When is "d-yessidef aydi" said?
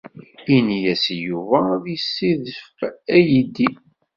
1.83-3.69